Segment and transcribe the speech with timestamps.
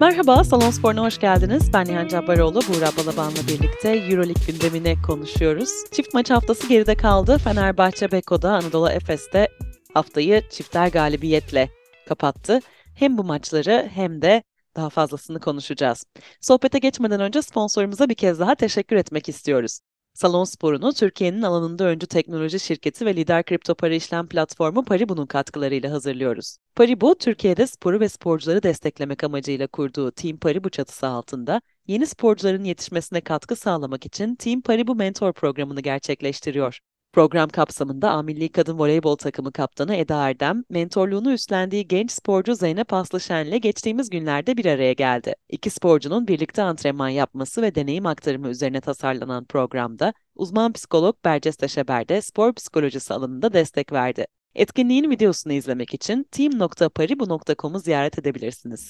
[0.00, 1.72] Merhaba, Salon Spor'una hoş geldiniz.
[1.72, 5.70] Ben Nihan Cabbaroğlu, Buğra Balaban'la birlikte Euroleague gündemini konuşuyoruz.
[5.92, 7.38] Çift maç haftası geride kaldı.
[7.38, 9.48] Fenerbahçe Beko'da Anadolu Efes'te
[9.94, 11.70] haftayı çifter galibiyetle
[12.08, 12.60] kapattı.
[12.94, 14.42] Hem bu maçları hem de
[14.76, 16.04] daha fazlasını konuşacağız.
[16.40, 19.80] Sohbete geçmeden önce sponsorumuza bir kez daha teşekkür etmek istiyoruz.
[20.14, 25.90] Salon Spor'unu Türkiye'nin alanında öncü teknoloji şirketi ve lider kripto para işlem platformu Paribu'nun katkılarıyla
[25.90, 26.56] hazırlıyoruz.
[26.76, 33.20] Paribu, Türkiye'de sporu ve sporcuları desteklemek amacıyla kurduğu Team Paribu çatısı altında yeni sporcuların yetişmesine
[33.20, 36.80] katkı sağlamak için Team Paribu Mentor programını gerçekleştiriyor.
[37.14, 42.92] Program kapsamında A Milli Kadın Voleybol Takımı kaptanı Eda Erdem, mentorluğunu üstlendiği genç sporcu Zeynep
[42.92, 45.34] Aslışen ile geçtiğimiz günlerde bir araya geldi.
[45.48, 52.08] İki sporcunun birlikte antrenman yapması ve deneyim aktarımı üzerine tasarlanan programda uzman psikolog Berces Teşeber
[52.08, 54.26] de spor psikolojisi alanında destek verdi.
[54.54, 58.88] Etkinliğin videosunu izlemek için team.paribu.com'u ziyaret edebilirsiniz.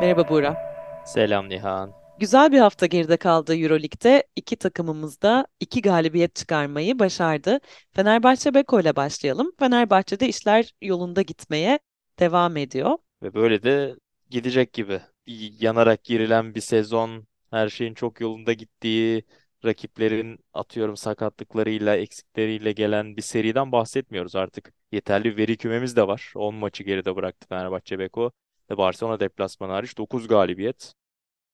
[0.00, 0.56] Merhaba Buğra.
[1.06, 2.05] Selam Nihan.
[2.20, 4.24] Güzel bir hafta geride kaldı Euroleague'de.
[4.36, 7.60] İki takımımız da iki galibiyet çıkarmayı başardı.
[7.92, 9.52] Fenerbahçe Beko ile başlayalım.
[9.58, 11.78] Fenerbahçe'de işler yolunda gitmeye
[12.18, 12.98] devam ediyor.
[13.22, 13.94] Ve böyle de
[14.30, 15.00] gidecek gibi.
[15.60, 19.24] Yanarak girilen bir sezon, her şeyin çok yolunda gittiği,
[19.64, 24.72] rakiplerin atıyorum sakatlıklarıyla, eksikleriyle gelen bir seriden bahsetmiyoruz artık.
[24.92, 26.32] Yeterli veri kümemiz de var.
[26.36, 28.30] 10 maçı geride bıraktı Fenerbahçe Beko
[28.70, 30.94] Barcelona deplasmanı hariç 9 galibiyet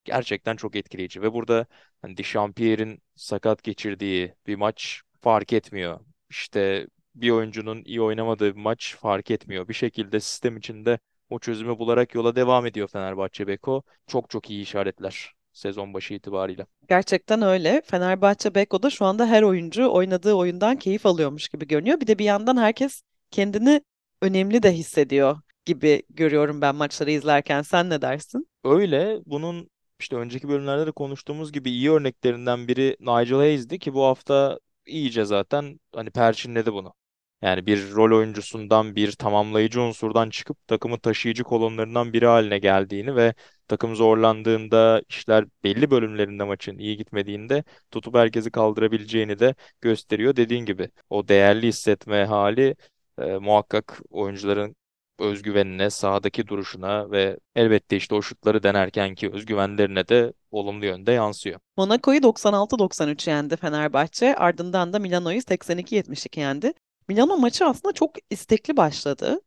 [0.05, 1.67] gerçekten çok etkileyici ve burada
[2.03, 6.01] hani Dechampierre'in sakat geçirdiği bir maç fark etmiyor.
[6.31, 9.69] İşte bir oyuncunun iyi oynamadığı bir maç fark etmiyor.
[9.69, 10.99] Bir şekilde sistem içinde
[11.31, 13.83] o çözümü bularak yola devam ediyor Fenerbahçe Beko.
[14.07, 16.67] Çok çok iyi işaretler sezon başı itibariyle.
[16.89, 17.83] Gerçekten öyle.
[17.85, 22.01] Fenerbahçe Beko'da şu anda her oyuncu oynadığı oyundan keyif alıyormuş gibi görünüyor.
[22.01, 23.83] Bir de bir yandan herkes kendini
[24.23, 27.63] önemli de hissediyor gibi görüyorum ben maçları izlerken.
[27.63, 28.49] Sen ne dersin?
[28.65, 29.19] Öyle.
[29.27, 29.71] Bunun
[30.03, 35.25] işte önceki bölümlerde de konuştuğumuz gibi iyi örneklerinden biri Nigel Hayes'di ki bu hafta iyice
[35.25, 36.95] zaten hani perçinledi bunu.
[37.43, 43.35] Yani bir rol oyuncusundan bir tamamlayıcı unsurdan çıkıp takımın taşıyıcı kolonlarından biri haline geldiğini ve
[43.69, 50.37] takım zorlandığında işler belli bölümlerinde maçın iyi gitmediğinde tutup herkesi kaldırabileceğini de gösteriyor.
[50.37, 52.77] Dediğin gibi o değerli hissetme hali
[53.19, 54.77] e, muhakkak oyuncuların
[55.23, 61.61] özgüvenine, sahadaki duruşuna ve elbette işte o şutları denerken ki özgüvenlerine de olumlu yönde yansıyor.
[61.77, 64.35] Monaco'yu 96-93 yendi Fenerbahçe.
[64.35, 66.73] Ardından da Milano'yu 82-72 yendi.
[67.09, 69.41] Milano maçı aslında çok istekli başladı.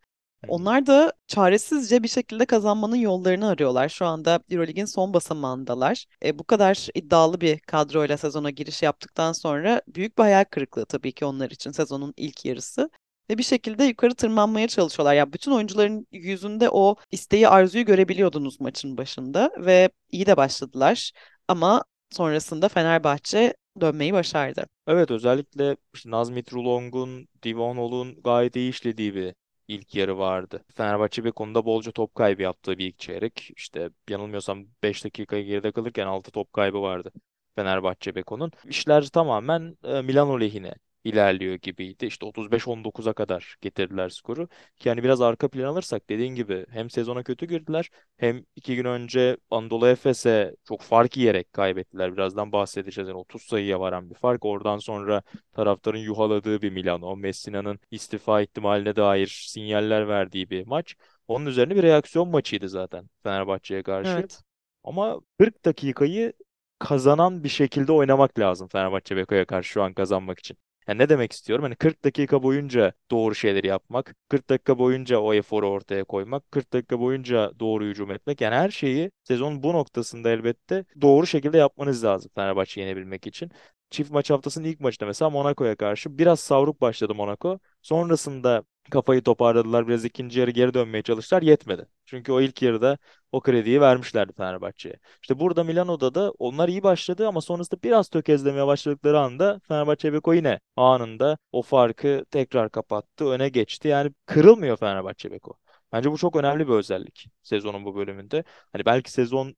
[0.47, 3.89] Onlar da çaresizce bir şekilde kazanmanın yollarını arıyorlar.
[3.89, 6.05] Şu anda Eurolig'in son basamağındalar.
[6.25, 11.11] E, bu kadar iddialı bir kadroyla sezona giriş yaptıktan sonra büyük bir hayal kırıklığı tabii
[11.11, 12.89] ki onlar için sezonun ilk yarısı
[13.29, 15.13] ve bir şekilde yukarı tırmanmaya çalışıyorlar.
[15.13, 21.11] Ya yani bütün oyuncuların yüzünde o isteği, arzuyu görebiliyordunuz maçın başında ve iyi de başladılar.
[21.47, 24.65] Ama sonrasında Fenerbahçe dönmeyi başardı.
[24.87, 29.33] Evet özellikle işte Nazmi Trulong'un, Divon Ol'un gayet iyi işlediği bir
[29.67, 30.63] ilk yarı vardı.
[30.75, 33.51] Fenerbahçe bir konuda bolca top kaybı yaptığı bir ilk çeyrek.
[33.57, 37.11] İşte yanılmıyorsam 5 dakika geride kalırken 6 top kaybı vardı.
[37.55, 38.51] Fenerbahçe Beko'nun.
[38.65, 40.73] İşler tamamen e, Milano lehine
[41.05, 42.05] ilerliyor gibiydi.
[42.05, 44.47] İşte 35-19'a kadar getirdiler skoru.
[44.83, 49.37] Yani biraz arka plan alırsak dediğin gibi hem sezona kötü girdiler hem iki gün önce
[49.51, 52.13] Anadolu Efes'e çok fark yiyerek kaybettiler.
[52.13, 53.07] Birazdan bahsedeceğiz.
[53.07, 54.45] Yani 30 sayıya varan bir fark.
[54.45, 55.23] Oradan sonra
[55.53, 57.15] taraftarın yuhaladığı bir Milano.
[57.15, 60.95] Messina'nın istifa ihtimaline dair sinyaller verdiği bir maç.
[61.27, 64.11] Onun üzerine bir reaksiyon maçıydı zaten Fenerbahçe'ye karşı.
[64.11, 64.41] Evet.
[64.83, 66.33] Ama 40 dakikayı
[66.79, 70.57] kazanan bir şekilde oynamak lazım Fenerbahçe Beko'ya karşı şu an kazanmak için.
[70.87, 71.63] Yani ne demek istiyorum?
[71.63, 76.73] Hani 40 dakika boyunca doğru şeyleri yapmak, 40 dakika boyunca o eforu ortaya koymak, 40
[76.73, 78.41] dakika boyunca doğru hücum etmek.
[78.41, 83.51] Yani her şeyi sezon bu noktasında elbette doğru şekilde yapmanız lazım Fenerbahçe yenebilmek için.
[83.89, 87.59] Çift maç haftasının ilk maçında mesela Monaco'ya karşı biraz savruk başladı Monaco.
[87.81, 89.87] Sonrasında kafayı toparladılar.
[89.87, 91.41] Biraz ikinci yarı geri dönmeye çalıştılar.
[91.41, 91.87] Yetmedi.
[92.05, 92.97] Çünkü o ilk yarıda
[93.35, 94.95] o krediyi vermişlerdi Fenerbahçe'ye.
[95.21, 100.33] İşte burada Milano'da da onlar iyi başladı ama sonrasında biraz tökezlemeye başladıkları anda Fenerbahçe Beko
[100.33, 103.25] yine anında o farkı tekrar kapattı.
[103.25, 103.87] Öne geçti.
[103.87, 105.53] Yani kırılmıyor Fenerbahçe Beko.
[105.91, 108.43] Bence bu çok önemli bir özellik sezonun bu bölümünde.
[108.71, 109.55] Hani belki sezon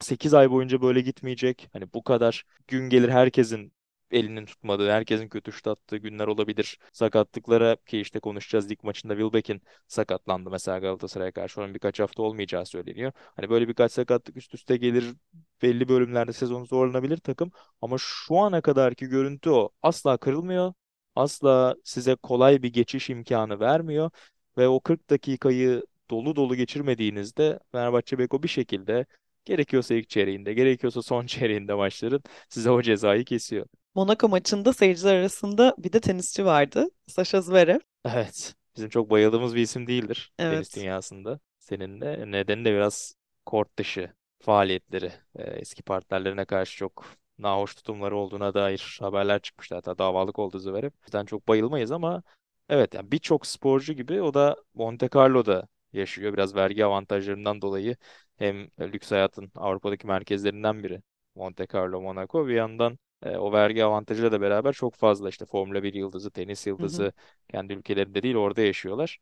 [0.00, 1.68] 8 ay boyunca böyle gitmeyecek.
[1.72, 3.72] Hani bu kadar gün gelir herkesin
[4.12, 6.78] elinin tutmadığı, herkesin kötü şut attığı günler olabilir.
[6.92, 11.60] Sakatlıklara ki işte konuşacağız lig maçında Wilbeck'in sakatlandı mesela Galatasaray'a karşı.
[11.60, 13.12] Onun birkaç hafta olmayacağı söyleniyor.
[13.16, 15.04] Hani böyle birkaç sakatlık üst üste gelir.
[15.62, 17.50] Belli bölümlerde sezon zorlanabilir takım.
[17.82, 19.70] Ama şu ana kadarki görüntü o.
[19.82, 20.72] Asla kırılmıyor.
[21.16, 24.10] asla size kolay bir geçiş imkanı vermiyor
[24.58, 29.06] ve o 40 dakikayı dolu dolu geçirmediğinizde Fenerbahçe Beko bir şekilde
[29.44, 33.66] gerekiyorsa ilk çeyreğinde, gerekiyorsa son çeyreğinde maçların size o cezayı kesiyor.
[33.94, 36.88] Monaco maçında seyirciler arasında bir de tenisçi vardı.
[37.06, 37.78] Sasha Zverev.
[38.04, 40.76] Evet, bizim çok bayıldığımız bir isim değildir tenis Evet.
[40.76, 41.40] dünyasında.
[41.58, 43.14] Seninle nedeni de biraz
[43.46, 45.12] kort dışı faaliyetleri.
[45.36, 47.04] Ee, eski partnerlerine karşı çok
[47.38, 49.74] nahoş tutumları olduğuna dair haberler çıkmıştı.
[49.74, 50.88] Hatta davalık oldu Zverev.
[50.88, 52.22] O yüzden çok bayılmayız ama
[52.68, 56.32] evet yani birçok sporcu gibi o da Monte Carlo'da yaşıyor.
[56.32, 57.96] Biraz vergi avantajlarından dolayı
[58.36, 61.02] hem lüks hayatın Avrupa'daki merkezlerinden biri
[61.34, 62.46] Monte Carlo, Monaco.
[62.48, 66.66] Bir yandan e, o vergi avantajıyla da beraber çok fazla işte Formula 1 yıldızı, tenis
[66.80, 67.06] Hı hı.
[67.06, 67.12] yıldızı
[67.48, 69.18] kendi ülkelerinde değil orada yaşıyorlar.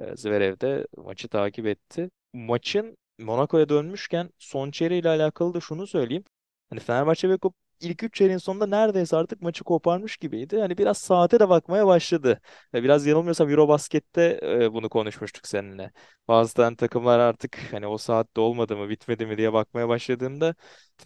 [0.00, 2.10] E, Zverev de maçı takip etti.
[2.32, 6.24] Maçın Monaco'ya dönmüşken son çeyreğiyle alakalı da şunu söyleyeyim.
[6.70, 10.60] Hani Fenerbahçe Beko ilk üç çeyreğin sonunda neredeyse artık maçı koparmış gibiydi.
[10.60, 12.40] Hani biraz saate de bakmaya başladı.
[12.74, 15.92] Ve biraz yanılmıyorsam Eurobasket'te e, bunu konuşmuştuk seninle.
[16.28, 20.54] Bazı tane takımlar artık hani o saatte olmadı mı bitmedi mi diye bakmaya başladığında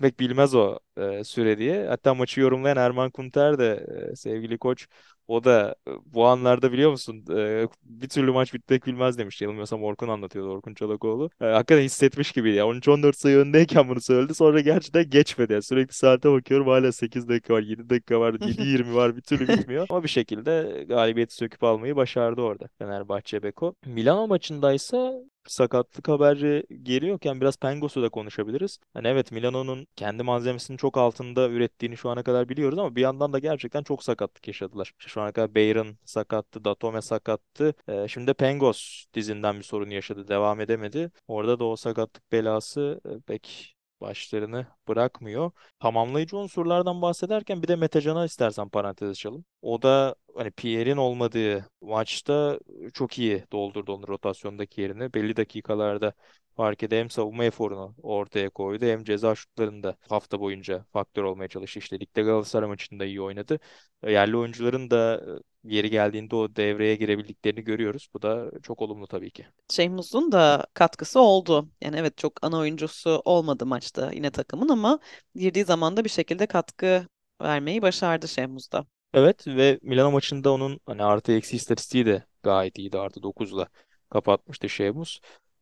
[0.00, 1.86] pek bilmez o e, süre diye.
[1.88, 4.86] Hatta maçı yorumlayan Erman Kunter de e, sevgili koç
[5.28, 9.42] o da e, bu anlarda biliyor musun e, bir türlü maç bitmek bilmez demiş.
[9.42, 11.30] Yanılmıyorsam Orkun anlatıyordu Orkun Çolakoğlu.
[11.40, 12.64] E, hakikaten hissetmiş gibi ya.
[12.64, 14.34] 13-14 sayı öndeyken bunu söyledi.
[14.34, 15.52] Sonra gerçekten geçmedi.
[15.52, 19.48] Yani sürekli saate bakıyorum hala 8 dakika var, 7 dakika var, 7-20 var bir türlü
[19.48, 19.86] bitmiyor.
[19.90, 23.74] Ama bir şekilde galibiyeti söküp almayı başardı orada Fenerbahçe Beko.
[23.86, 25.14] Milano maçındaysa
[25.46, 28.78] sakatlık haberi geliyorken biraz Pengos'u da konuşabiliriz.
[28.94, 33.32] Hani evet Milano'nun kendi malzemesinin çok altında ürettiğini şu ana kadar biliyoruz ama bir yandan
[33.32, 34.92] da gerçekten çok sakatlık yaşadılar.
[34.98, 37.74] İşte şu ana kadar Bayern sakattı, Datome sakattı.
[37.88, 41.10] Ee, şimdi de Pengos dizinden bir sorun yaşadı, devam edemedi.
[41.28, 45.52] Orada da o sakatlık belası e, pek başlarını bırakmıyor.
[45.80, 49.46] Tamamlayıcı unsurlardan bahsederken bir de Metecan'a istersen parantez açalım.
[49.62, 52.60] O da hani Pierre'in olmadığı maçta
[52.94, 55.14] çok iyi doldurdu onun rotasyondaki yerini.
[55.14, 56.14] Belli dakikalarda
[56.56, 61.78] fark ede hem savunma eforunu ortaya koydu hem ceza şutlarında hafta boyunca faktör olmaya çalıştı.
[61.78, 63.60] İşte ligde Galatasaray maçında iyi oynadı.
[64.06, 65.22] Yerli oyuncuların da
[65.64, 68.08] yeri geldiğinde o devreye girebildiklerini görüyoruz.
[68.14, 69.46] Bu da çok olumlu tabii ki.
[69.70, 71.68] Şehmuz'un da katkısı oldu.
[71.80, 74.98] Yani evet çok ana oyuncusu olmadı maçta yine takımın ama
[75.34, 77.06] girdiği zaman da bir şekilde katkı
[77.42, 78.86] vermeyi başardı Şehmuz da.
[79.14, 82.98] Evet ve Milano maçında onun hani artı eksi istatistiği de gayet iyiydi.
[82.98, 83.68] Artı 9'la
[84.10, 85.20] kapatmıştı Şemus.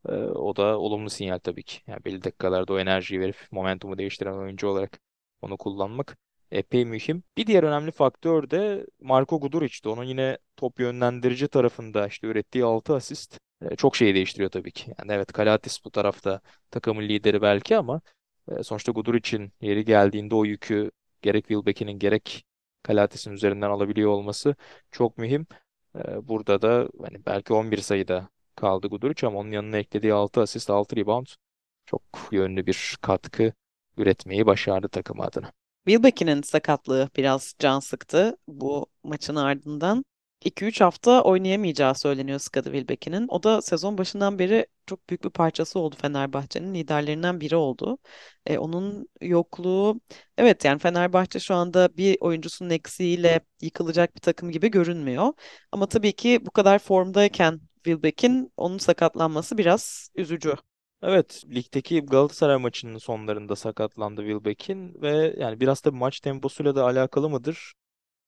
[0.08, 1.80] Ee, o da olumlu sinyal tabii ki.
[1.86, 5.00] Yani belli dakikalarda o enerjiyi verip momentumu değiştiren oyuncu olarak
[5.42, 6.18] onu kullanmak
[6.50, 7.22] epey mühim.
[7.36, 9.88] Bir diğer önemli faktör de Marco Guduric'ti.
[9.88, 14.94] Onun yine top yönlendirici tarafında işte ürettiği 6 asist e, çok şeyi değiştiriyor tabii ki.
[14.98, 18.00] Yani evet Kalatis bu tarafta takımın lideri belki ama
[18.48, 20.90] e, sonuçta Guduric'in yeri geldiğinde o yükü
[21.22, 22.44] gerek Wilbeck'in gerek
[22.82, 24.54] Kalates'in üzerinden alabiliyor olması
[24.90, 25.46] çok mühim.
[26.22, 28.28] Burada da hani belki 11 sayıda
[28.60, 31.26] kaldı Guduric ama onun yanına eklediği 6 asist, 6 rebound
[31.86, 32.02] çok
[32.32, 33.52] yönlü bir katkı
[33.96, 35.52] üretmeyi başardı takım adına.
[35.86, 40.04] Wilbeck'in sakatlığı biraz can sıktı bu maçın ardından.
[40.44, 43.26] 2-3 hafta oynayamayacağı söyleniyor Skadi Wilbeck'in.
[43.28, 46.74] O da sezon başından beri çok büyük bir parçası oldu Fenerbahçe'nin.
[46.74, 47.98] Liderlerinden biri oldu.
[48.46, 50.00] E, onun yokluğu
[50.38, 55.32] evet yani Fenerbahçe şu anda bir oyuncusunun eksiğiyle yıkılacak bir takım gibi görünmüyor.
[55.72, 60.54] Ama tabii ki bu kadar formdayken Wilbeck'in onun sakatlanması biraz üzücü.
[61.02, 67.30] Evet, ligdeki Galatasaray maçının sonlarında sakatlandı Wilbeck'in ve yani biraz da maç temposuyla da alakalı
[67.30, 67.74] mıdır?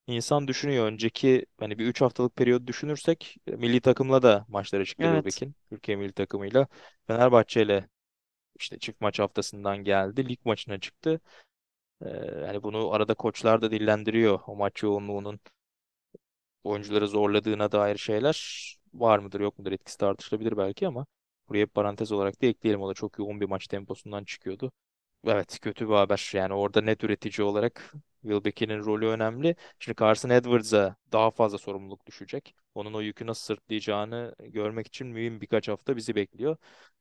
[0.06, 0.87] İnsan düşünüyor.
[0.87, 5.25] Önceki hani bir 3 haftalık periyot düşünürsek e, milli takımla da maçlara çıktı Evet.
[5.25, 5.54] Wilbeck'in.
[5.71, 6.66] Türkiye milli takımıyla.
[7.06, 7.88] Fenerbahçe ile
[8.61, 10.28] işte çift maç haftasından geldi.
[10.28, 11.21] Lig maçına çıktı.
[12.02, 12.09] Ee,
[12.47, 14.40] yani bunu arada koçlar da dillendiriyor.
[14.47, 15.40] O maç yoğunluğunun
[16.64, 18.35] oyuncuları zorladığına dair şeyler
[18.94, 21.06] var mıdır yok mudur etkisi tartışılabilir belki ama
[21.49, 22.82] buraya bir parantez olarak da ekleyelim.
[22.82, 24.72] O da çok yoğun bir maç temposundan çıkıyordu.
[25.26, 26.30] Evet kötü bir haber.
[26.34, 29.56] Yani orada net üretici olarak Wilbeck'in rolü önemli.
[29.78, 32.54] Şimdi Carson Edwards'a daha fazla sorumluluk düşecek.
[32.75, 36.56] Onun o yükü nasıl sırtlayacağını görmek için mühim birkaç hafta bizi bekliyor.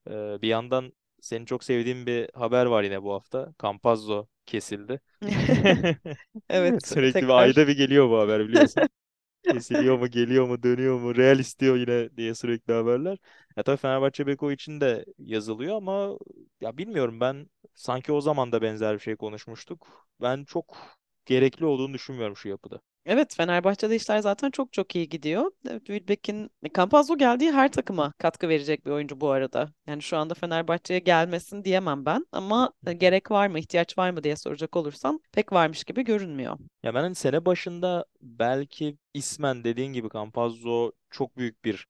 [0.07, 3.53] Ee, bir yandan senin çok sevdiğin bir haber var yine bu hafta.
[3.61, 5.01] Campazzo kesildi.
[6.49, 8.83] Evet, Sürekli bir tekrar ayda bir geliyor bu haber biliyorsun.
[9.47, 13.17] Kesiliyor mu, geliyor mu, dönüyor mu, Real istiyor yine diye sürekli haberler.
[13.57, 16.17] Ya tabii Fenerbahçe Beko için de yazılıyor ama
[16.61, 20.07] ya bilmiyorum ben sanki o zaman da benzer bir şey konuşmuştuk.
[20.21, 20.77] Ben çok
[21.25, 22.81] gerekli olduğunu düşünmüyorum şu yapıda.
[23.05, 25.51] Evet, Fenerbahçe'de işler zaten çok çok iyi gidiyor.
[25.69, 29.73] Evet, Wilbeck'in Campazzo geldiği her takıma katkı verecek bir oyuncu bu arada.
[29.87, 34.23] Yani şu anda Fenerbahçe'ye gelmesin diyemem ben ama e, gerek var mı, ihtiyaç var mı
[34.23, 36.57] diye soracak olursan pek varmış gibi görünmüyor.
[36.83, 41.87] Ya ben hani sene başında belki ismen dediğin gibi Campazzo çok büyük bir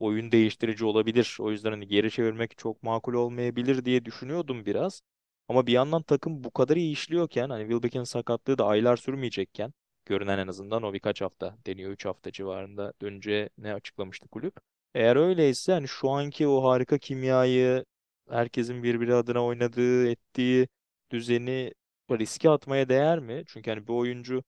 [0.00, 1.36] oyun değiştirici olabilir.
[1.40, 5.02] O yüzden hani geri çevirmek çok makul olmayabilir diye düşünüyordum biraz.
[5.48, 9.72] Ama bir yandan takım bu kadar iyi işliyorken hani Wilbeck'in sakatlığı da aylar sürmeyecekken
[10.06, 14.56] görünen en azından o birkaç hafta deniyor 3 hafta civarında döneceği ne açıklamıştı kulüp.
[14.94, 17.84] Eğer öyleyse hani şu anki o harika kimyayı
[18.30, 20.68] herkesin birbiri adına oynadığı ettiği
[21.10, 21.74] düzeni
[22.10, 23.42] riske atmaya değer mi?
[23.46, 24.44] Çünkü hani bir oyuncu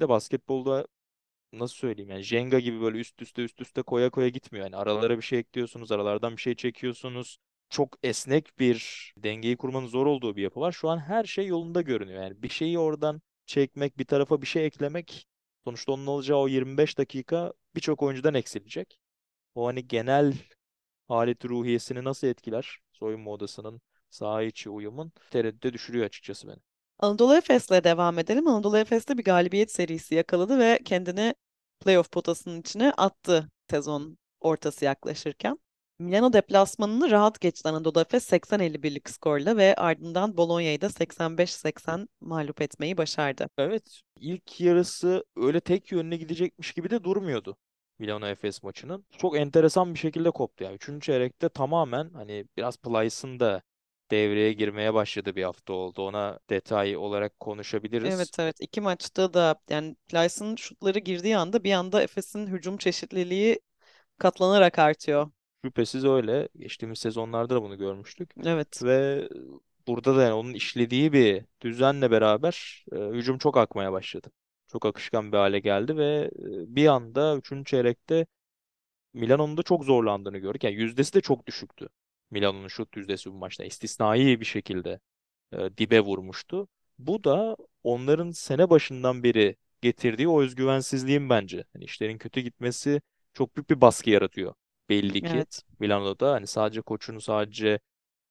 [0.00, 0.86] de basketbolda
[1.52, 4.66] nasıl söyleyeyim yani Jenga gibi böyle üst üste üst üste koya koya gitmiyor.
[4.66, 7.38] Yani aralara bir şey ekliyorsunuz, aralardan bir şey çekiyorsunuz.
[7.70, 10.72] Çok esnek bir dengeyi kurmanın zor olduğu bir yapı var.
[10.72, 12.22] Şu an her şey yolunda görünüyor.
[12.22, 13.22] Yani bir şeyi oradan
[13.52, 15.28] çekmek, bir tarafa bir şey eklemek
[15.64, 18.98] sonuçta onun alacağı o 25 dakika birçok oyuncudan eksilecek.
[19.54, 20.34] O hani genel
[21.08, 22.78] halet ruhiyesini nasıl etkiler?
[22.92, 23.80] Soyunma odasının
[24.10, 26.56] saha içi uyumun tereddüte düşürüyor açıkçası beni.
[26.98, 28.46] Anadolu Efes'le devam edelim.
[28.46, 31.34] Anadolu Efes'te bir galibiyet serisi yakaladı ve kendini
[31.80, 35.58] playoff potasının içine attı sezon ortası yaklaşırken.
[36.02, 42.96] Milano deplasmanını rahat geçti Anadolu Efes 80-51'lik skorla ve ardından Bologna'yı da 85-80 mağlup etmeyi
[42.96, 43.48] başardı.
[43.58, 47.56] Evet, ilk yarısı öyle tek yönüne gidecekmiş gibi de durmuyordu
[47.98, 49.04] Milano Efes maçının.
[49.18, 50.74] Çok enteresan bir şekilde koptu yani.
[50.74, 53.62] Üçüncü çeyrekte tamamen hani biraz Plyce'ın da
[54.10, 56.02] devreye girmeye başladı bir hafta oldu.
[56.06, 58.14] Ona detay olarak konuşabiliriz.
[58.14, 63.60] Evet evet iki maçta da yani Plyce'ın şutları girdiği anda bir anda Efes'in hücum çeşitliliği
[64.18, 65.30] katlanarak artıyor.
[65.64, 66.48] Şüphesiz öyle.
[66.58, 68.30] Geçtiğimiz sezonlarda da bunu görmüştük.
[68.44, 69.28] Evet Ve
[69.86, 74.30] burada da yani onun işlediği bir düzenle beraber e, hücum çok akmaya başladı.
[74.68, 78.26] Çok akışkan bir hale geldi ve e, bir anda üçüncü çeyrekte
[79.14, 80.64] Milano'nun da çok zorlandığını gördük.
[80.64, 81.88] Yani yüzdesi de çok düşüktü.
[82.30, 85.00] Milano'nun şut yüzdesi bu maçta istisnai bir şekilde
[85.52, 86.68] e, dibe vurmuştu.
[86.98, 91.64] Bu da onların sene başından beri getirdiği o özgüvensizliğin bence.
[91.72, 93.02] Hani işlerin kötü gitmesi
[93.34, 94.54] çok büyük bir baskı yaratıyor
[94.92, 95.44] belli ki.
[95.44, 97.80] evet Milano'da hani sadece koçun sadece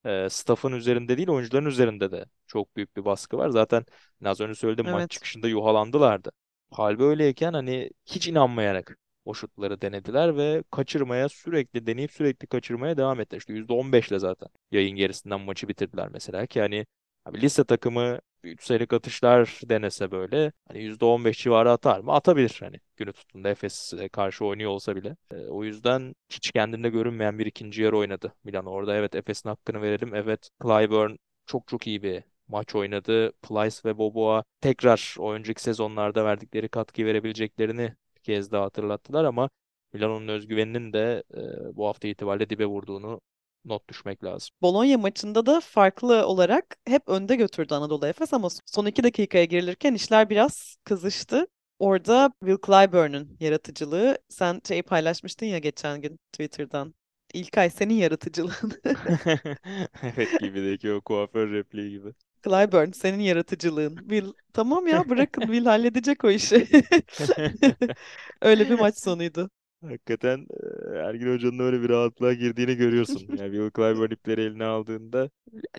[0.06, 3.50] e, staff'ın üzerinde değil oyuncuların üzerinde de çok büyük bir baskı var.
[3.50, 3.86] Zaten
[4.26, 6.32] az önce söyledim maç evet çıkışında yuhalandılardı.
[6.72, 13.20] Hal böyleyken hani hiç inanmayarak o şutları denediler ve kaçırmaya sürekli deneyip sürekli kaçırmaya devam
[13.20, 13.40] ettiler.
[13.40, 16.86] İşte %15 ile zaten yayın gerisinden maçı bitirdiler mesela ki hani
[17.26, 22.12] abi lise takımı 3 sayılık atışlar denese böyle hani %15 civarı atar mı?
[22.14, 25.18] Atabilir hani günü tuttuğunda Efes'e karşı oynuyor olsa bile.
[25.32, 28.96] E, o yüzden hiç kendinde görünmeyen bir ikinci yarı oynadı Milan orada.
[28.96, 30.16] Evet Efes'in hakkını verelim.
[30.16, 33.32] Evet Clyburn çok çok iyi bir maç oynadı.
[33.32, 39.50] Plyce ve Boboa tekrar o önceki sezonlarda verdikleri katkıyı verebileceklerini bir kez daha hatırlattılar ama
[39.94, 43.22] Milano'nun özgüveninin de e, bu hafta itibariyle dibe vurduğunu
[43.66, 44.50] not düşmek lazım.
[44.62, 49.94] Bologna maçında da farklı olarak hep önde götürdü Anadolu Efes ama son iki dakikaya girilirken
[49.94, 51.48] işler biraz kızıştı.
[51.80, 56.94] Orada Will Clyburn'un yaratıcılığı, sen şeyi paylaşmıştın ya geçen gün Twitter'dan.
[57.34, 58.72] İlkay senin yaratıcılığın.
[60.04, 62.14] Evet gibideki o kuaför repliği gibi.
[62.44, 63.98] Clyburn senin yaratıcılığın.
[63.98, 66.68] Will tamam ya bırakın Will halledecek o işi.
[68.42, 69.50] Öyle bir maç sonuydu.
[69.82, 70.48] Hakikaten
[70.96, 73.28] Ergin Hoca'nın öyle bir rahatlığa girdiğini görüyorsun.
[73.38, 75.30] Yani Will Clyburn ipleri eline aldığında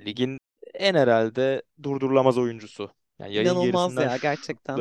[0.06, 0.38] ligin
[0.74, 2.90] en herhalde durdurulamaz oyuncusu.
[3.18, 4.76] Yani yayın İnanılmaz gerisinden ya gerçekten.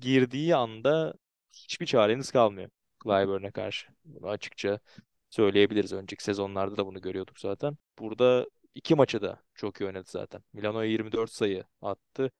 [0.00, 1.14] girdiği anda
[1.52, 2.70] hiçbir çareniz kalmıyor
[3.04, 3.88] Clyburn'e karşı.
[4.04, 4.78] Bunu açıkça
[5.30, 5.92] söyleyebiliriz.
[5.92, 7.76] Önceki sezonlarda da bunu görüyorduk zaten.
[7.98, 10.42] Burada iki maçı da çok iyi oynadı zaten.
[10.52, 12.30] Milano'ya 24 sayı attı.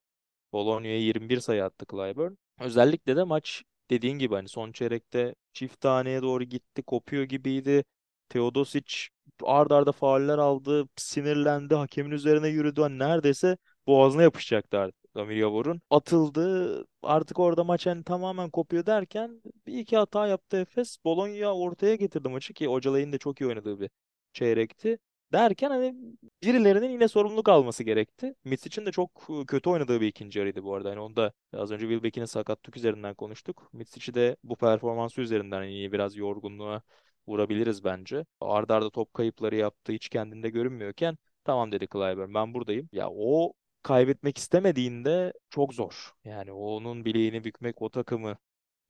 [0.53, 2.33] Bologna'ya 21 sayı attı Clyburn.
[2.61, 7.85] Özellikle de maç dediğin gibi hani son çeyrekte çift taneye doğru gitti, kopuyor gibiydi.
[8.29, 8.95] Teodosic
[9.43, 12.81] ard arda fauller aldı, sinirlendi, hakemin üzerine yürüdü.
[12.81, 15.81] Hani neredeyse boğazına yapışacaktı artık Damir Yavor'un.
[15.91, 16.85] Atıldı.
[17.03, 20.97] Artık orada maç hani tamamen kopuyor derken bir iki hata yaptı Efes.
[21.05, 23.91] Bologna ortaya getirdi maçı ki Ocalay'ın da çok iyi oynadığı bir
[24.33, 24.99] çeyrekti.
[25.33, 25.95] Derken hani
[26.43, 28.35] birilerinin yine sorumluluk alması gerekti.
[28.45, 30.89] Mitsic'in de çok e, kötü oynadığı bir ikinci yarıydı bu arada.
[30.89, 33.69] Yani onda az önce Wilbeck'in sakatlık üzerinden konuştuk.
[33.73, 36.83] Mitsic'i de bu performansı üzerinden iyi biraz yorgunluğa
[37.27, 38.27] vurabiliriz bence.
[38.41, 42.89] Arda arda top kayıpları yaptı hiç kendinde görünmüyorken tamam dedi Clyburn ben buradayım.
[42.93, 46.13] Ya o kaybetmek istemediğinde çok zor.
[46.25, 48.37] Yani onun bileğini bükmek o takımı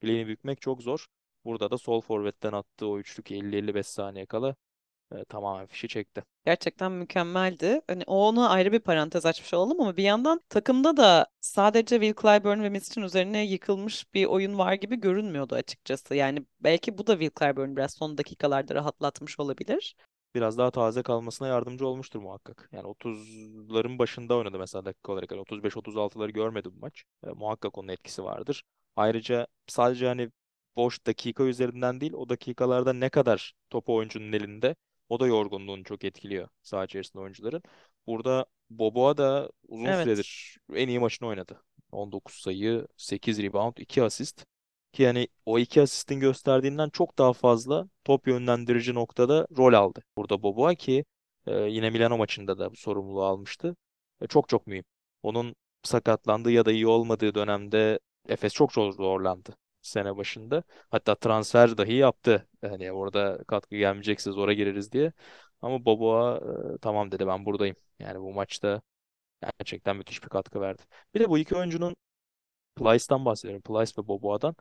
[0.02, 1.07] bileğini bükmek çok zor.
[1.45, 4.57] Burada da sol forvetten attığı o üçlük 50-55 saniye kala
[5.12, 6.25] e, tamamen fişi çekti.
[6.45, 7.81] Gerçekten mükemmeldi.
[7.87, 12.23] Hani o ona ayrı bir parantez açmış olalım ama bir yandan takımda da sadece Will
[12.23, 16.15] Clyburn ve Misic'in üzerine yıkılmış bir oyun var gibi görünmüyordu açıkçası.
[16.15, 19.97] Yani belki bu da Will Clyburn biraz son dakikalarda rahatlatmış olabilir.
[20.35, 22.69] Biraz daha taze kalmasına yardımcı olmuştur muhakkak.
[22.73, 25.31] Yani 30'ların başında oynadı mesela dakika olarak.
[25.33, 27.05] Yani 35-36'ları görmedi bu maç.
[27.27, 28.62] E, muhakkak onun etkisi vardır.
[28.97, 30.31] Ayrıca sadece hani
[30.77, 34.77] boş dakika üzerinden değil o dakikalarda ne kadar topu oyuncunun elinde
[35.09, 37.62] o da yorgunluğunu çok etkiliyor saha içerisinde oyuncuların.
[38.07, 40.05] Burada Boboa da uzun Evet.
[40.05, 41.62] süredir en iyi maçını oynadı.
[41.93, 44.45] 19 sayı, 8 rebound, 2 asist.
[44.93, 50.03] Ki yani o iki asistin gösterdiğinden çok daha fazla top yönlendirici noktada rol aldı.
[50.17, 51.05] Burada Boboa ki
[51.47, 53.77] e, yine Milano maçında da bu sorumluluğu almıştı.
[54.21, 54.85] E, çok çok mühim.
[55.23, 57.99] Onun sakatlandığı ya da iyi olmadığı dönemde
[58.29, 59.57] Efes çok zor zorlandı
[59.88, 60.62] sene başında.
[60.90, 62.49] Hatta transfer dahi yaptı.
[62.62, 65.12] Yani orada katkı gelmeyecekse zora gireriz diye.
[65.62, 66.40] Ama Boboa
[66.83, 67.76] tamam dedi ben buradayım.
[67.99, 68.83] Yani bu maçta
[69.61, 70.83] gerçekten müthiş bir katkı verdi.
[71.14, 71.97] Bir de bu iki oyuncunun
[72.76, 73.62] Plyce'dan bahsediyorum.
[73.62, 74.57] Plyce ve Boboa'dan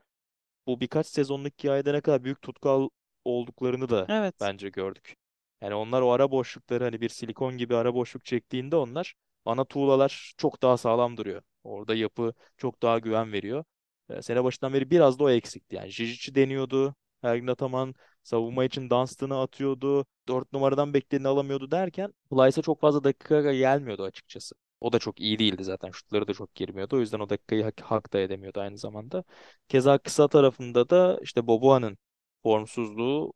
[0.67, 2.89] bu birkaç sezonluk hikayede ne kadar büyük tutkal
[3.25, 4.36] olduklarını da Evet.
[4.41, 5.15] bence gördük.
[5.62, 9.15] Yani onlar o ara boşlukları hani bir silikon gibi ara boşluk çektiğinde onlar
[9.46, 11.41] ana tuğlalar çok daha sağlam duruyor.
[11.63, 13.63] Orada yapı çok daha güven veriyor.
[14.10, 15.76] Ee, sene başından beri biraz da o eksikti.
[15.76, 16.96] Yani Jijic'i deniyordu.
[17.24, 20.06] Ergin Ataman savunma için Dunstan'ı atıyordu.
[20.28, 24.56] Dört numaradan beklediğini alamıyordu derken Plyce'a çok fazla dakika gelmiyordu açıkçası.
[24.82, 25.92] O da çok iyi değildi zaten.
[25.92, 26.96] Şutları da çok girmiyordu.
[26.98, 29.24] O yüzden o dakikayı hak, hak da edemiyordu aynı zamanda.
[29.68, 31.98] Keza kısa tarafında da işte Boboa'nın
[32.44, 33.34] formsuzluğu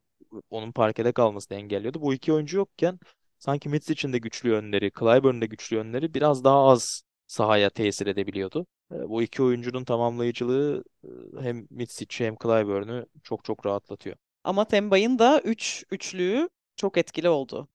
[0.50, 2.02] onun parkede kalmasını engelliyordu.
[2.02, 3.00] Bu iki oyuncu yokken
[3.40, 8.66] sanki Mitsic'in de güçlü yönleri, Clyburn'un de güçlü yönleri biraz daha az sahaya tesir edebiliyordu.
[8.92, 11.08] E, Bu iki oyuncunun tamamlayıcılığı e,
[11.42, 14.16] hem Mitsic'i hem Clyburn'u çok çok rahatlatıyor.
[14.44, 17.68] Ama Tembay'ın da 3 üçlüğü çok etkili oldu.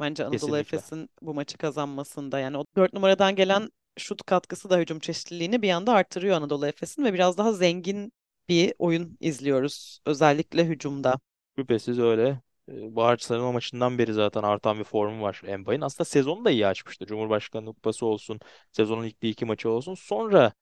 [0.00, 0.58] Bence Anadolu.
[0.58, 5.70] Efes'in bu maçı kazanmasında yani o 4 numaradan gelen şut katkısı da hücum çeşitliliğini bir
[5.70, 8.12] anda artırıyor Anadolu Efes'in ve biraz daha zengin
[8.48, 11.20] bir oyun izliyoruz özellikle hücumda.
[11.58, 12.40] Şüphesiz öyle.
[12.68, 15.80] Ee, Barcelona maçından beri zaten artan bir formu var Mbappé'nin.
[15.80, 17.06] Aslında sezonu da iyi açmıştı.
[17.06, 18.40] Cumhurbaşkanlığı Kupası olsun,
[18.72, 19.94] sezonun ilk bir iki maçı olsun.
[19.94, 20.52] Sonra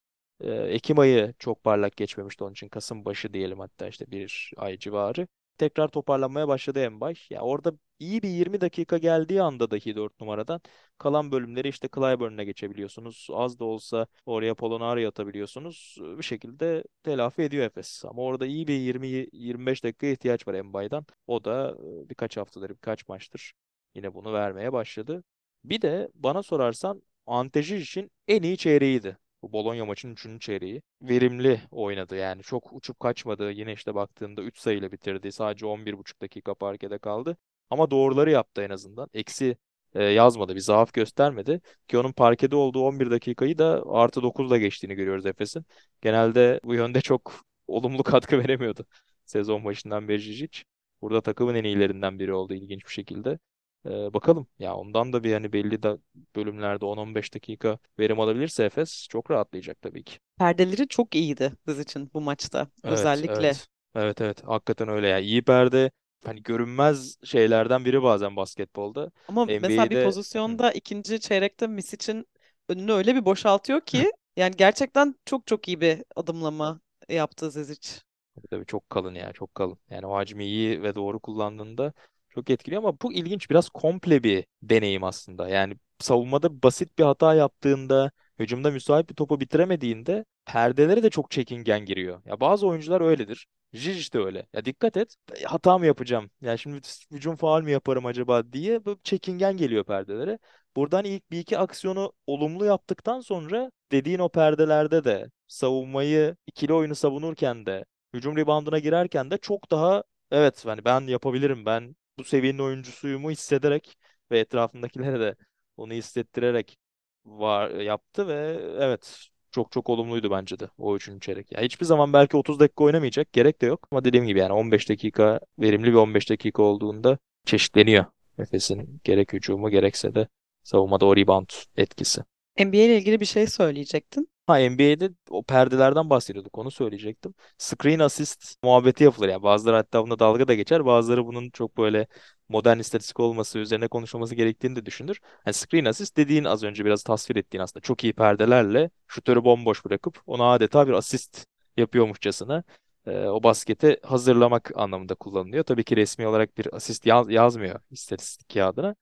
[0.41, 2.69] e, Ekim ayı çok parlak geçmemişti onun için.
[2.69, 5.27] Kasım başı diyelim hatta işte bir ay civarı.
[5.59, 7.35] Tekrar toparlanmaya başladı Mbappé.
[7.35, 10.61] Ya orada iyi bir 20 dakika geldiği anda dahi 4 numaradan
[10.99, 13.29] kalan bölümleri işte Clyburn'una geçebiliyorsunuz.
[13.33, 15.97] Az da olsa oraya Polonar'ı atabiliyorsunuz.
[16.19, 18.05] Bir şekilde telafi ediyor Efes.
[18.05, 21.07] Ama orada iyi bir 20-25 dakikaya ihtiyaç var Mbappé'dan.
[21.27, 23.53] O da e, birkaç haftadır, birkaç maçtır
[23.95, 25.25] yine bunu vermeye başladı.
[25.65, 29.17] Bir de bana sorarsan Ante için en iyi çeyreğiydi.
[29.43, 30.83] Bu Bologna maçının üçüncü çeyreği.
[31.03, 32.43] Verimli oynadı yani.
[32.43, 33.51] Çok uçup kaçmadı.
[33.53, 35.33] Yine işte baktığında 3 sayıyla bitirdi.
[35.33, 37.37] Sadece 11,5 dakika parkede kaldı.
[37.71, 39.09] Ama doğruları yaptı en azından.
[39.15, 39.57] Eksi
[39.95, 40.55] e, yazmadı.
[40.55, 41.61] Bir zaaf göstermedi.
[41.89, 45.65] Ki onun parkede olduğu 11 dakikayı da artı 9'la geçtiğini görüyoruz Efes'in.
[46.01, 48.87] Genelde bu yönde çok olumlu katkı veremiyordu.
[49.25, 50.65] Sezon başından beri Žižić.
[51.03, 53.39] Burada takımın en iyilerinden biri oldu ilginç bir şekilde.
[53.87, 55.99] Ee, bakalım ya ondan da bir hani belli de
[56.37, 60.19] bölümlerde 10-15 dakika verim alabilirse Efes çok rahatlayacak tabii ki.
[60.39, 63.27] Perdeleri çok iyiydi kız için bu maçta Evet, özellikle.
[63.29, 63.67] evet.
[63.95, 64.45] Evet, evet.
[64.45, 65.19] Hakikaten öyle ya.
[65.19, 65.91] İyi perde
[66.25, 69.11] hani görünmez şeylerden biri bazen basketbolda.
[69.29, 72.27] Ama mesela bir pozisyonda ikinci çeyrekte Misic'in
[72.69, 77.89] önünü öyle bir boşaltıyor ki yani gerçekten çok çok iyi bir adımlama yaptı Zizic.
[78.37, 79.79] Tabii tabii çok kalın ya çok kalın.
[79.91, 81.93] Yani o hacmi iyi ve doğru kullandığında
[82.35, 85.49] çok etkiliyor ama bu ilginç biraz komple bir deneyim aslında.
[85.49, 91.85] Yani savunmada basit bir hata yaptığında, hücumda müsait bir topu bitiremediğinde perdelere de çok çekingen
[91.85, 92.23] giriyor.
[92.27, 93.47] Ya bazı oyuncular öyledir.
[93.75, 94.47] Zizic de öyle.
[94.53, 95.17] Ya dikkat et.
[95.45, 96.31] Hata mı yapacağım?
[96.41, 100.39] Ya şimdi hücum faul mü yaparım acaba diye böyle çekingen geliyor perdelere.
[100.77, 106.95] Buradan ilk bir iki aksiyonu olumlu yaptıktan sonra dediğin o perdelerde de savunmayı ikili oyunu
[106.95, 112.59] savunurken de hücum reboundına girerken de çok daha evet yani ben yapabilirim ben bu seviyenin
[112.59, 113.97] oyuncusuyumu hissederek
[114.31, 115.35] ve etrafındakilere de
[115.77, 116.79] onu hissettirerek
[117.25, 121.53] var yaptı ve evet çok çok olumluydu bence de o üçüncü çeyrek.
[121.53, 124.89] Ya hiçbir zaman belki 30 dakika oynamayacak gerek de yok ama dediğim gibi yani 15
[124.89, 128.05] dakika verimli bir 15 dakika olduğunda çeşitleniyor
[128.39, 130.29] Efes'in gerek hücumu gerekse de
[130.63, 132.23] savunmada o rebound etkisi.
[132.59, 134.32] NBA ile ilgili bir şey söyleyecektin.
[134.47, 137.35] Ha NBA'de o perdelerden bahsediyorduk onu söyleyecektim.
[137.59, 142.07] Screen assist muhabbeti yapılır yani bazıları hatta buna dalga da geçer bazıları bunun çok böyle
[142.49, 145.21] modern istatistik olması üzerine konuşulması gerektiğini de düşünür.
[145.47, 149.85] Yani screen assist dediğin az önce biraz tasvir ettiğin aslında çok iyi perdelerle şutörü bomboş
[149.85, 152.63] bırakıp ona adeta bir asist yapıyormuşçasına
[153.07, 155.65] e, o basketi hazırlamak anlamında kullanılıyor.
[155.65, 158.95] Tabii ki resmi olarak bir asist yaz, yazmıyor istatistik kağıdına.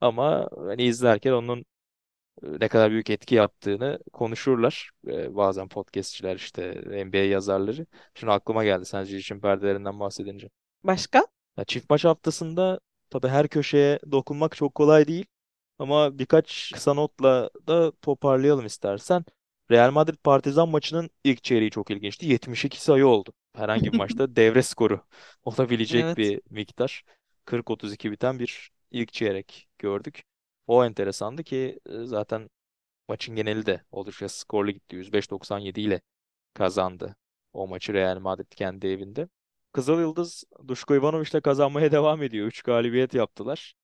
[0.00, 1.64] Ama hani izlerken onun
[2.42, 4.90] ne kadar büyük etki yaptığını konuşurlar.
[5.06, 7.86] E, bazen podcastçiler işte NBA yazarları.
[8.14, 10.50] Şimdi aklıma geldi sen için perdelerinden bahsedince.
[10.84, 11.26] Başka?
[11.56, 15.26] Ya çift maç haftasında tabii her köşeye dokunmak çok kolay değil.
[15.78, 19.24] Ama birkaç kısa notla da toparlayalım istersen.
[19.70, 22.26] Real Madrid Partizan maçının ilk çeyreği çok ilginçti.
[22.26, 23.32] 72 sayı oldu.
[23.54, 25.00] Herhangi bir maçta devre skoru
[25.44, 26.16] olabilecek Evet.
[26.16, 27.04] bir miktar.
[27.44, 30.22] 40-32 biten bir ilk çeyrek gördük.
[30.66, 32.50] O enteresandı ki e, zaten
[33.08, 34.96] maçın geneli de oldukça skorlu gitti.
[34.96, 36.00] 105-97 ile
[36.54, 37.16] kazandı
[37.52, 39.28] o maçı Real Madrid kendi evinde.
[39.72, 42.46] Kızıl Yıldız Duşko Ivanoviç'le kazanmaya devam ediyor.
[42.46, 43.74] 3 galibiyet yaptılar.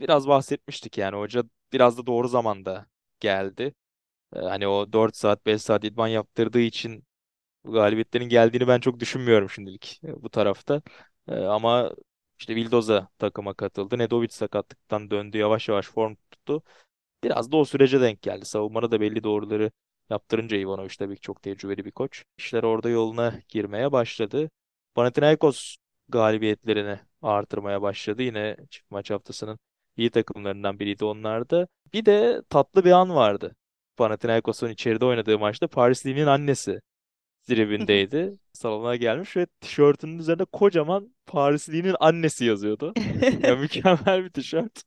[0.00, 2.86] Biraz bahsetmiştik yani hoca biraz da doğru zamanda
[3.20, 3.74] geldi.
[4.36, 7.04] Ee, hani o 4 saat 5 saat idman yaptırdığı için
[7.64, 10.82] bu galibiyetlerin geldiğini ben çok düşünmüyorum şimdilik e, bu tarafta.
[11.28, 11.92] Ee, ama
[12.38, 13.98] işte Vildoza takıma katıldı.
[13.98, 15.38] Nedovic sakatlıktan döndü.
[15.38, 16.62] Yavaş yavaş form tuttu.
[17.24, 18.44] Biraz da o sürece denk geldi.
[18.44, 19.70] Savunmada da belli doğruları
[20.10, 22.24] yaptırınca Ivanovic tabii ki çok tecrübeli bir koç.
[22.38, 24.50] İşler orada yoluna girmeye başladı.
[24.94, 25.76] Panathinaikos
[26.08, 28.22] galibiyetlerini artırmaya başladı.
[28.22, 29.58] Yine çift maç haftasının
[29.96, 31.68] iyi takımlarından biriydi onlar da.
[31.92, 33.56] Bir de tatlı bir an vardı.
[33.96, 36.80] Panathinaikos'un içeride oynadığı maçta Paris Lee'nin annesi
[37.46, 38.32] tribündeydi.
[38.52, 42.94] Salona gelmiş ve tişörtünün üzerinde kocaman Paris Lee'nin annesi yazıyordu.
[43.42, 44.82] Ya mükemmel bir tişört.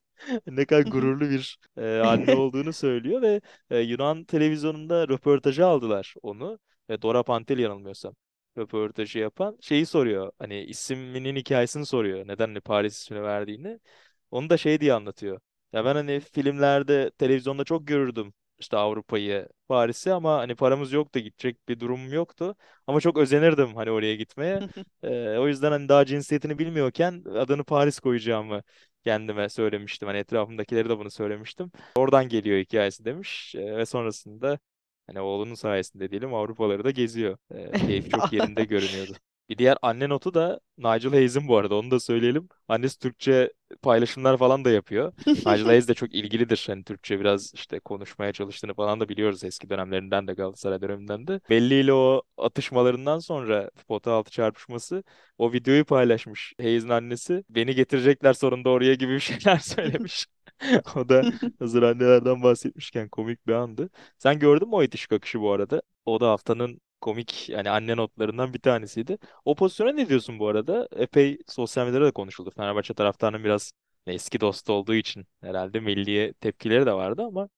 [0.48, 6.60] Ne kadar gururlu bir e, anne olduğunu söylüyor ve e, Yunan televizyonunda röportajı aldılar onu.
[6.90, 8.14] Ve Dora Pantel yanılmıyorsam
[8.58, 10.32] röportajı yapan şeyi soruyor.
[10.40, 12.28] Hani isminin hikayesini soruyor.
[12.28, 13.80] Neden hani Paris ismini verdiğini.
[14.32, 15.40] Onu da şey diye anlatıyor.
[15.74, 21.70] Ya ben hani filmlerde, televizyonda çok görürdüm işte Avrupa'yı, Paris'i ama hani paramız yoktu, gidecek
[21.70, 22.56] bir durumum yoktu.
[22.88, 24.62] Ama çok özenirdim hani oraya gitmeye.
[25.04, 28.64] Ee, o yüzden hani daha cinsiyetini bilmiyorken adını Paris koyacağımı
[29.04, 30.08] kendime söylemiştim.
[30.08, 31.72] Hani etrafımdakileri de bunu söylemiştim.
[31.96, 33.56] Oradan geliyor hikayesi demiş.
[33.56, 34.60] Ee, ve sonrasında
[35.08, 37.38] hani oğlunun sayesinde diyelim Avrupaları da geziyor.
[37.52, 39.14] Ee, keyif çok yerinde görünüyordu.
[39.50, 42.50] Bir diğer anne notu da Nigel Hayes'in bu arada onu da söyleyelim.
[42.68, 45.14] Annesi Türkçe paylaşımlar falan da yapıyor.
[45.28, 46.64] Nigel Hayes de çok ilgilidir.
[46.68, 51.40] Hani Türkçe biraz işte konuşmaya çalıştığını falan da biliyoruz eski dönemlerinden de Galatasaray döneminden de.
[51.50, 55.04] Belli ile o atışmalarından sonra pota altı çarpışması
[55.38, 57.44] o videoyu paylaşmış Hayes'in annesi.
[57.50, 60.26] Beni getirecekler sonunda oraya gibi bir şeyler söylemiş.
[60.96, 61.24] O da
[61.60, 63.90] hazır annelerden bahsetmişken komik bir andı.
[64.18, 65.82] Sen gördün mü o itiş kakışı bu arada?
[66.06, 69.18] O da haftanın komik yani anne notlarından bir tanesiydi.
[69.46, 70.88] O pozisyona ne diyorsun bu arada?
[70.96, 72.52] Epey sosyal medyada da konuşuldu.
[72.58, 73.72] Fenerbahçe taraftarının biraz
[74.08, 77.50] eski dostu olduğu için herhalde milliye tepkileri de vardı ama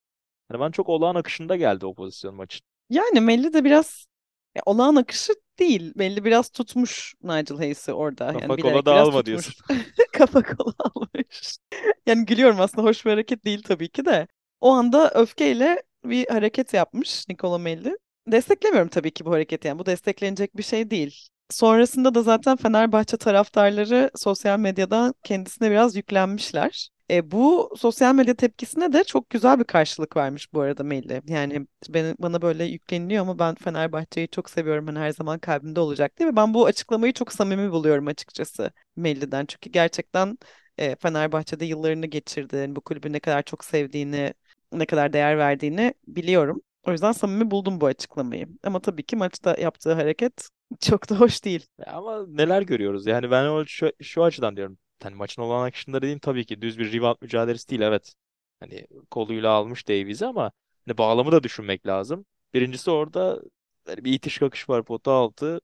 [0.49, 2.61] hani bana çok olağan akışında geldi o pozisyon maçın.
[2.89, 4.07] Yani Melli de biraz
[4.55, 5.93] ya, olağan akışı değil.
[5.95, 8.33] Melli biraz tutmuş Nigel Hayes'i orada.
[8.33, 9.53] Kafa Yani kola bilerek biraz dağılma diyorsun.
[9.53, 9.77] tutmuş.
[10.13, 11.57] Kafa kola almış.
[12.05, 14.27] Yani gülüyorum aslında hoş bir hareket değil tabii ki de.
[14.61, 17.97] O anda öfkeyle bir hareket yapmış Nikola Melli.
[18.27, 21.27] Desteklemiyorum tabii ki bu hareketi yani bu desteklenecek bir şey değil.
[21.49, 26.89] Sonrasında da zaten Fenerbahçe taraftarları sosyal medyadan kendisine biraz yüklenmişler.
[27.11, 31.21] E, bu sosyal medya tepkisine de çok güzel bir karşılık vermiş bu arada Melih.
[31.27, 34.87] Yani ben, bana böyle yükleniliyor ama ben Fenerbahçe'yi çok seviyorum.
[34.87, 36.35] Hani her zaman kalbimde olacak değil mi?
[36.35, 39.45] Ben bu açıklamayı çok samimi buluyorum açıkçası Melih'den.
[39.45, 40.37] Çünkü gerçekten
[40.77, 42.55] e, Fenerbahçe'de yıllarını geçirdi.
[42.55, 44.33] Yani bu kulübü ne kadar çok sevdiğini,
[44.71, 46.61] ne kadar değer verdiğini biliyorum.
[46.87, 48.47] O yüzden samimi buldum bu açıklamayı.
[48.63, 51.65] Ama tabii ki maçta yaptığı hareket çok da hoş değil.
[51.87, 53.05] Ama neler görüyoruz?
[53.07, 54.77] Yani ben o şu, şu açıdan diyorum.
[55.03, 58.13] Hani maçın olan akışında dediğim tabii ki düz bir rebound mücadelesi değil evet.
[58.59, 60.51] Hani koluyla almış Davies'i ama
[60.87, 62.25] hani bağlamı da düşünmek lazım.
[62.53, 63.41] Birincisi orada
[63.85, 65.61] hani bir itiş kakış var pota altı.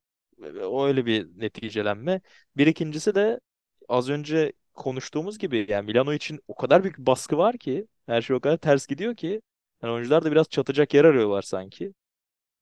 [0.62, 2.20] O öyle bir neticelenme.
[2.56, 3.40] Bir ikincisi de
[3.88, 8.22] az önce konuştuğumuz gibi yani Milano için o kadar büyük bir baskı var ki her
[8.22, 9.42] şey o kadar ters gidiyor ki
[9.82, 11.94] yani oyuncular da biraz çatacak yer arıyorlar sanki.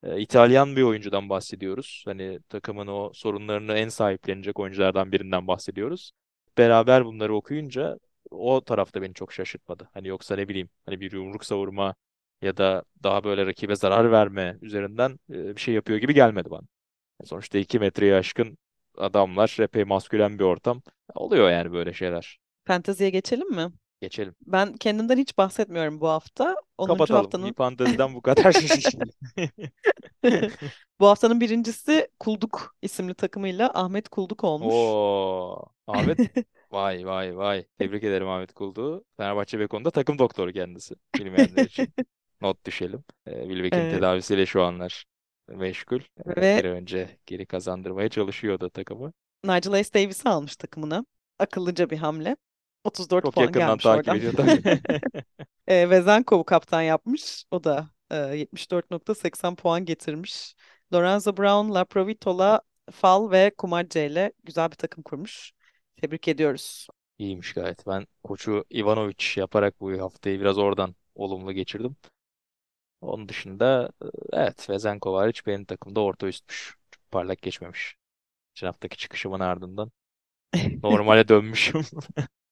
[0.03, 2.03] E, İtalyan bir oyuncudan bahsediyoruz.
[2.07, 6.13] Hani takımın o sorunlarını en sahiplenecek oyunculardan birinden bahsediyoruz.
[6.59, 7.99] Beraber bunları okuyunca
[8.31, 9.89] o tarafta beni çok şaşırtmadı.
[9.95, 11.95] Hani yoksa ne bileyim hani bir yumruk savurma
[12.43, 16.67] ya da daha böyle rakibe zarar verme üzerinden e, bir şey yapıyor gibi gelmedi bana.
[17.25, 18.59] Sonuçta 2 metreye aşkın
[18.99, 20.83] adamlar, epey maskülen bir ortam.
[21.15, 22.39] Oluyor yani böyle şeyler.
[22.65, 23.73] Fanteziye geçelim mi?
[24.01, 24.35] Geçelim.
[24.47, 26.57] Ben kendimden hiç bahsetmiyorum bu hafta.
[26.79, 26.87] 10.
[26.87, 27.23] Kapatalım.
[27.23, 28.55] haftanın Bir fanteziden bu kadar.
[31.01, 34.75] bu haftanın birincisi Kulduk isimli takımıyla Ahmet Kulduk olmuş.
[34.75, 36.19] Oo, Ahmet
[36.73, 37.67] vay vay vay.
[37.79, 39.05] Tebrik ederim Ahmet Kuldu.
[39.17, 40.95] Fenerbahçe Beko'nda takım doktoru kendisi.
[41.19, 41.89] Bilmeyenler için
[42.41, 43.05] not düşelim.
[43.27, 45.05] Ee, Wilbeck'in Ee, tedavisiyle şu anlar.
[45.49, 46.01] meşgul.
[46.27, 49.13] Bir Ve önce geri kazandırmaya çalışıyordu takımı.
[49.45, 51.05] Nigel Hayes Davis'i almış takımına.
[51.39, 52.37] Akıllıca bir hamle.
[52.85, 54.15] 34 Çok puan yakından gelmiş takip oradan.
[54.15, 54.33] ediyor.
[55.67, 57.45] E, Vezenkov'u kaptan yapmış.
[57.51, 60.55] O da e, 74.80 puan getirmiş.
[60.95, 62.61] Lorenzo Brown, Laprovitola,
[62.93, 65.53] Fal ve Kumarce ile güzel bir takım kurmuş.
[65.97, 66.89] Tebrik ediyoruz.
[67.19, 67.87] İyiymiş gayet.
[67.87, 71.97] Ben koçu Ivanovic yaparak bu haftayı biraz oradan olumlu geçirdim.
[73.01, 76.77] Onun dışında e, evet Vezenkov hariç benim takımda orta üstmüş.
[76.91, 77.95] Çok parlak geçmemiş.
[78.55, 79.93] Geçen haftaki çıkışımın ardından
[80.85, 81.83] normale dönmüşüm.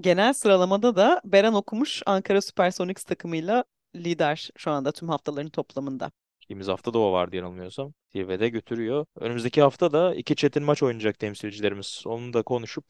[0.00, 3.64] Genel sıralamada da Beren Okumuş Ankara Supersonics takımıyla
[3.96, 6.10] lider şu anda tüm haftaların toplamında.
[6.40, 7.92] Geçtiğimiz hafta da o vardı yanılmıyorsam.
[8.12, 9.06] Zirvede götürüyor.
[9.16, 12.02] Önümüzdeki hafta da iki çetin maç oynayacak temsilcilerimiz.
[12.06, 12.84] Onu da konuşup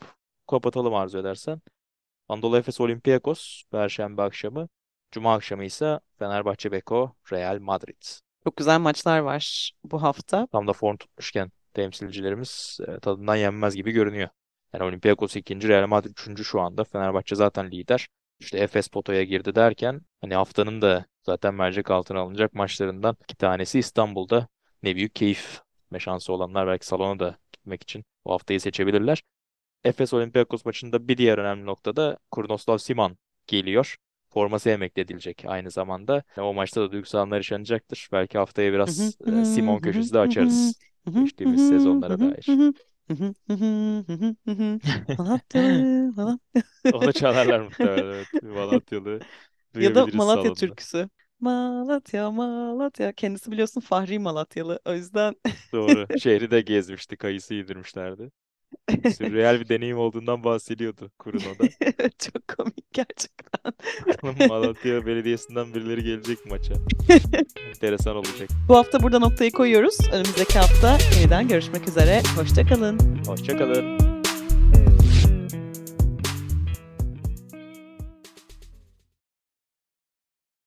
[0.51, 1.61] kapatalım arzu edersen.
[2.29, 4.69] Anadolu Efes Olympiakos Perşembe akşamı.
[5.11, 8.03] Cuma akşamı ise Fenerbahçe Beko Real Madrid.
[8.45, 10.47] Çok güzel maçlar var bu hafta.
[10.53, 14.29] Tam da form tutmuşken temsilcilerimiz e, tadından yenmez gibi görünüyor.
[14.75, 16.85] Yani Olympiakos ikinci, Real Madrid üçüncü şu anda.
[16.85, 18.09] Fenerbahçe zaten lider.
[18.41, 23.79] İşte Efes potaya girdi derken hani haftanın da zaten mercek altına alınacak maçlarından iki tanesi
[23.79, 24.49] İstanbul'da.
[24.83, 29.23] Ne büyük keyif me şansı olanlar belki salona da gitmek için bu haftayı seçebilirler.
[29.85, 33.97] Efes Olympiakos maçında bir diğer önemli noktada Kurnoslav Siman geliyor.
[34.31, 36.23] Forması emekli edilecek aynı zamanda.
[36.39, 38.09] O maçta da duygusal anlar yaşanacaktır.
[38.13, 40.79] Belki haftaya biraz e, Simon köşesi de açarız.
[41.23, 42.47] Geçtiğimiz sezonlara dair.
[45.19, 46.39] Malatyalı, Malatyalı.
[46.91, 48.29] Onu çalarlar muhtemelen evet.
[48.43, 49.25] Malatyalı.
[49.79, 50.53] Ya da Duyabiliriz Malatya salonda.
[50.53, 51.09] türküsü.
[51.41, 53.13] Malatya, Malatya.
[53.13, 54.81] Kendisi biliyorsun Fahri Malatyalı.
[54.85, 55.35] O yüzden
[55.73, 56.09] Doğru.
[56.15, 57.17] Şehri de gezmişti.
[57.17, 58.31] Kayısı yedirmişlerdi.
[58.91, 61.69] Sürreal bir deneyim olduğundan bahsediyordu Kuruno'da.
[62.19, 63.73] çok komik gerçekten.
[64.07, 66.75] Bakalım Malatya Belediyesi'nden birileri gelecek maça.
[67.69, 68.49] Enteresan olacak.
[68.69, 69.99] Bu hafta burada noktayı koyuyoruz.
[70.13, 72.23] Önümüzdeki hafta yeniden görüşmek üzere.
[72.37, 72.99] Hoşça kalın.
[73.27, 74.12] Hoşçakalın.